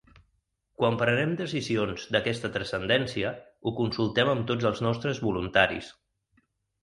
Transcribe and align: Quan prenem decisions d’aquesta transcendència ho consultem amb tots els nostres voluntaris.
Quan 0.83 0.95
prenem 1.01 1.33
decisions 1.41 2.05
d’aquesta 2.15 2.51
transcendència 2.55 3.33
ho 3.71 3.75
consultem 3.81 4.31
amb 4.33 4.47
tots 4.53 4.69
els 4.71 4.81
nostres 4.87 5.21
voluntaris. 5.27 5.91